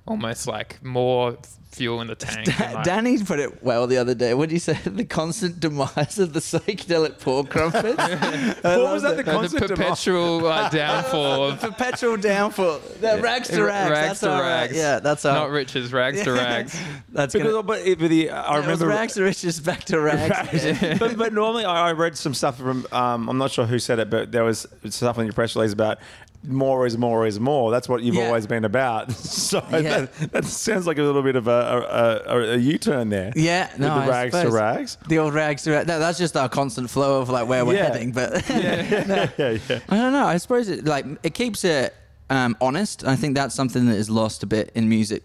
[0.06, 1.38] almost like more
[1.72, 2.46] fuel in the tank.
[2.58, 4.34] Da- like- Danny put it well the other day.
[4.34, 4.74] What did you say?
[4.86, 7.98] The constant demise of the psychedelic porn crumpets.
[8.64, 9.16] What was that?
[9.16, 9.78] The Uh, the constant demand?
[9.80, 12.80] perpetual like, downfall of Perpetual downfall.
[13.00, 13.92] The rags to rags.
[13.92, 14.50] rags that's to all right.
[14.62, 14.76] rags.
[14.78, 15.34] Yeah, that's all.
[15.36, 16.80] not riches, rags to rags.
[17.10, 19.84] That's Because, gonna, but it, but the, I it was remember rags to riches back
[19.86, 21.00] to rags.
[21.00, 24.00] but, but normally I, I read some stuff from um, I'm not sure who said
[24.00, 26.00] it, but there was stuff in your press release about
[26.44, 27.70] more is more is more.
[27.72, 28.28] That's what you've Yeah.
[28.28, 29.12] always been about.
[29.20, 29.80] So Yeah.
[30.06, 33.32] that, that sounds like a little bit of a, a, a, a U-turn there.
[33.36, 34.98] Yeah, With no, the I rags to rags.
[35.08, 35.88] The old rags to rags.
[35.88, 37.92] No, that's just our constant flow of like where we're Yeah.
[37.92, 38.12] heading.
[38.12, 39.80] But Yeah, yeah.
[39.90, 40.26] I don't know.
[40.26, 41.94] I suppose it like it keeps it
[42.30, 43.04] um, honest.
[43.06, 45.24] I think that's something that is lost a bit in music.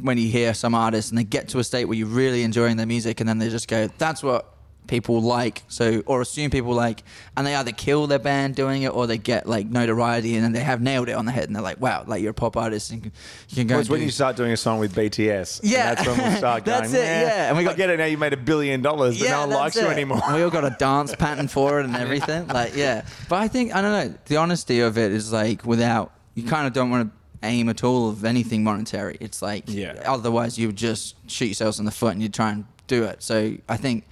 [0.00, 2.76] When you hear some artists and they get to a state where you're really enjoying
[2.76, 4.52] their music, and then they just go, "That's what
[4.86, 7.02] people like," so or assume people like,
[7.36, 10.52] and they either kill their band doing it or they get like notoriety and then
[10.52, 12.56] they have nailed it on the head, and they're like, "Wow, like you're a pop
[12.56, 13.10] artist and you
[13.54, 15.60] can go." Well, it's when you start doing a song with BTS.
[15.60, 15.94] and Yeah.
[15.94, 16.84] that's when we'll start going.
[16.84, 17.48] It, yeah.
[17.48, 18.04] And we I got- get it now.
[18.06, 19.92] You made a billion dollars, but no one that's likes you it.
[19.92, 20.22] anymore.
[20.32, 22.46] We all got a dance pattern for it and everything.
[22.48, 23.04] Like, yeah.
[23.28, 24.14] But I think I don't know.
[24.26, 27.84] The honesty of it is like without you kind of don't want to aim at
[27.84, 29.16] all of anything monetary.
[29.20, 29.94] It's like Yeah.
[30.06, 33.22] otherwise you would just shoot yourselves in the foot and you try and do it.
[33.22, 34.04] So I think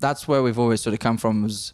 [0.00, 1.42] that's where we've always sort of come from.
[1.42, 1.72] Was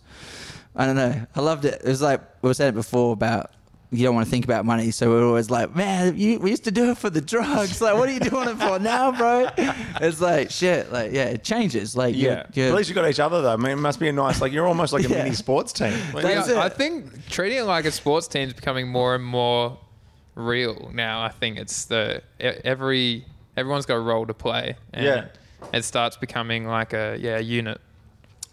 [0.74, 1.26] I don't know.
[1.34, 1.80] I loved it.
[1.82, 3.50] It was like we were saying it before about.
[3.92, 6.64] You don't want to think about money, so we're always like, man, you, we used
[6.64, 7.80] to do it for the drugs.
[7.80, 9.48] Like, what are you doing it for now, bro?
[10.00, 10.90] It's like shit.
[10.92, 11.96] Like, yeah, it changes.
[11.96, 12.46] Like, you're- Yeah.
[12.52, 13.52] you're- At least you got each other though.
[13.52, 14.40] I mean, it must be a nice.
[14.40, 15.22] Like you're almost like a Yeah.
[15.22, 15.94] mini sports team.
[16.12, 16.56] Like, Yeah, it.
[16.56, 19.78] I think treating it like a sports team is becoming more and more
[20.34, 21.22] real now.
[21.22, 23.24] I think it's the e- every
[23.56, 24.74] everyone's got a role to play.
[24.92, 25.26] And Yeah.
[25.72, 27.80] it starts becoming like a yeah unit.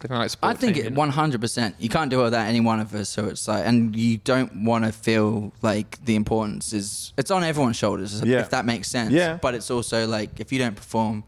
[0.00, 1.76] Becoming like a I sport think it one hundred percent.
[1.78, 3.08] You can't do it without any one of us.
[3.08, 7.42] So it's like, and you don't want to feel like the importance is it's on
[7.44, 8.20] everyone's shoulders.
[8.22, 8.40] Yeah.
[8.40, 9.12] If that makes sense.
[9.12, 9.38] Yeah.
[9.40, 11.24] But it's also like if you don't perform,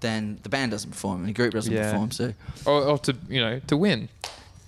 [0.00, 1.90] then the band doesn't perform and the group doesn't Yeah.
[1.90, 2.10] perform.
[2.10, 2.32] So
[2.66, 4.08] or, or to you know to win.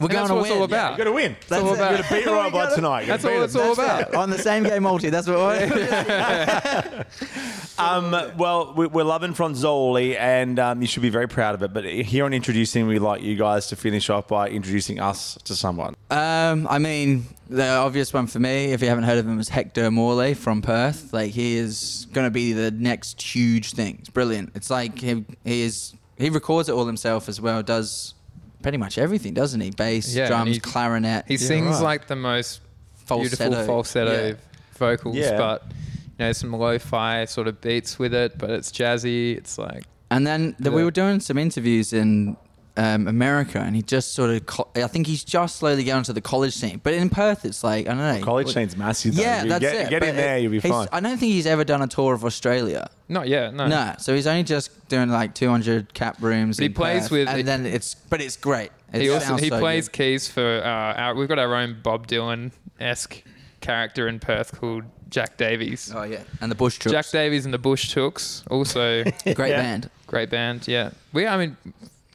[0.00, 0.44] We're going to win.
[0.44, 0.64] it's all Yeah.
[0.64, 0.90] about.
[0.92, 1.36] You got to win.
[1.48, 1.74] That's all it.
[1.76, 1.90] about.
[1.92, 3.00] You got to beat We Robot gotta- tonight.
[3.02, 3.62] You That's gotta all beat it's them.
[3.68, 4.14] all That's about.
[4.22, 5.10] on the same game multi.
[5.10, 7.06] That's what.
[7.78, 11.72] Um, well, we- we're loving Fronzoli, and um, you should be very proud of it.
[11.72, 15.56] But here on Introducing, we'd like you guys to finish off by introducing us to
[15.56, 15.94] someone.
[16.10, 19.48] Um, I mean, the obvious one for me, if you haven't heard of him, is
[19.48, 21.14] Hector Morlet from Perth.
[21.14, 23.96] Like he is going to be the next huge thing.
[24.00, 24.50] It's brilliant.
[24.54, 27.62] It's like he he is he records it all himself as well.
[27.62, 28.12] Does
[28.62, 29.70] pretty much everything, doesn't he?
[29.70, 31.24] Bass, Yeah, and drums, he- clarinet.
[31.28, 31.82] He sings right.
[31.82, 32.60] like the most
[33.06, 33.48] Falsetto.
[33.48, 34.34] beautiful falsetto Yeah.
[34.78, 35.36] vocals, Yeah.
[35.36, 35.64] but
[36.18, 38.38] you know some lo-fi sort of beats with it.
[38.38, 39.36] But it's jazzy.
[39.36, 40.84] It's like And then the, we Yeah.
[40.86, 42.36] were doing some interviews in
[42.76, 46.12] um, America, and he just sort of, co- I think he's just slowly getting to
[46.12, 46.80] the college scene.
[46.82, 48.24] But in Perth, it's like I don't know.
[48.24, 49.14] College What- scene's massive.
[49.16, 49.22] Though.
[49.22, 49.90] Yeah, You that's get, it.
[49.90, 50.88] Get in there, you'll be fine.
[50.92, 52.88] I don't think he's ever done a tour of Australia.
[53.08, 53.52] not yet.
[53.54, 53.66] No.
[53.66, 56.56] No, so he's only just doing like 200 cap rooms.
[56.56, 58.70] But he in plays Perth, with- and then it's, but it's great.
[58.92, 59.96] It He also he so plays good.
[59.96, 60.68] keys for uh,
[61.00, 61.14] our.
[61.14, 63.22] We've got our own Bob Dylan esque
[63.60, 65.92] character in Perth called Jack Davies.
[65.94, 66.92] Oh yeah, and the Bush Troops.
[66.92, 69.02] Jack Davies and the Bush Chooks, also
[69.34, 69.62] great Yeah.
[69.62, 69.90] band.
[70.06, 70.66] great band.
[70.66, 71.26] Yeah, we.
[71.26, 71.56] I mean,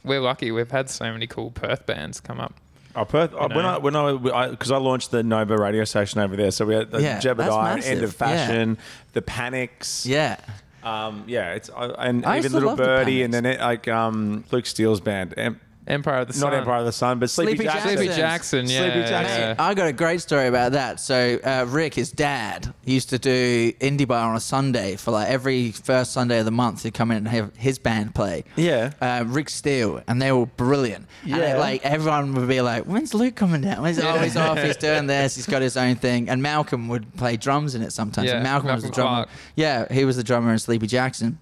[0.06, 0.52] we're lucky.
[0.52, 2.54] We've had so many cool Perth bands come up.
[2.96, 3.34] Oh, Perth.
[3.34, 3.66] oh, when.
[3.66, 6.92] I when I because I, launched the Nova radio station over there, so we had
[6.92, 7.84] the Yeah, Jebediah.
[7.86, 8.78] End of Fashion,
[9.12, 10.06] the Panics.
[10.06, 10.38] Yeah,
[10.82, 13.88] Um, yeah, it's I and I even Little love the Birdie, and then it, like
[13.90, 16.52] um, Luke Steele's band, Em- Empire of the Sun.
[16.52, 17.90] not Empire of the Sun, but Sleepy, Sleepy Jackson.
[17.90, 18.18] Sleepy Jackson.
[18.18, 18.70] Jackson.
[18.70, 18.80] Yeah.
[18.94, 19.42] Sleepy Jackson.
[19.42, 19.56] yeah.
[19.60, 21.00] I got a great story about that.
[21.00, 25.28] So uh, Rick, his dad, used to do indie bar on a Sunday for like
[25.30, 26.84] every first Sunday of the month.
[26.84, 28.44] He'd come in and have his band play.
[28.56, 28.92] Yeah.
[29.02, 31.08] uh, Rick Steele, and they were brilliant.
[31.24, 31.56] And Yeah.
[31.56, 33.82] it, like everyone would be like, "When's Luke coming down?
[33.82, 34.58] When's oh, he's off?
[34.62, 35.36] He's doing this.
[35.36, 38.28] He's got his own thing." And Malcolm would play drums in it sometimes.
[38.28, 39.26] Yeah, and Malcolm, was the drummer.
[39.26, 39.30] Clark.
[39.56, 41.38] Yeah, he was the drummer in Sleepy Jackson.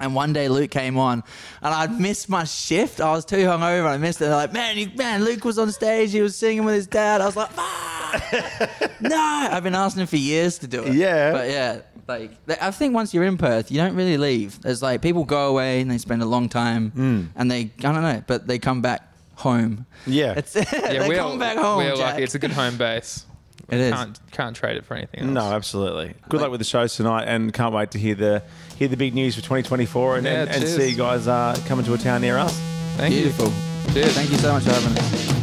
[0.00, 1.22] And one day Luke came on,
[1.62, 3.00] and I'd missed my shift.
[3.00, 4.24] I was too hungover, and I missed it.
[4.24, 6.12] They're like, "Man, you, man, Luke was on stage.
[6.12, 10.06] He was singing with his dad." I was like, "Fuck!" no, I've been asking him
[10.08, 10.94] for years to do it.
[10.94, 11.32] Yeah.
[11.32, 14.60] but yeah, like I think once you're in Perth, you don't really leave.
[14.62, 17.24] There's like people go away and they spend a long time, hmm.
[17.36, 19.86] and they I don't know, but they come back home.
[20.06, 20.34] Yeah.
[20.36, 21.78] It's, Yeah, they we're, come back home.
[21.78, 22.22] we're lucky.
[22.22, 23.26] It's a good home base.
[23.70, 23.92] It is.
[23.92, 25.30] Can't can't trade it for anything else.
[25.30, 26.14] No, absolutely.
[26.28, 28.42] Good luck with the shows tonight, and can't wait to hear the
[28.76, 30.76] hear the big news for 2024, and, Yeah, and, and cheers.
[30.76, 32.56] see you guys uh, coming to a town near us.
[32.96, 33.46] Thank Beautiful.
[33.48, 33.92] you.
[33.94, 34.12] Cheers.
[34.14, 35.34] Thank you so much for having us.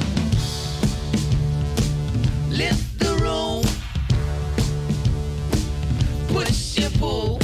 [2.51, 3.63] Lift the room.
[6.27, 7.40] Push and pull.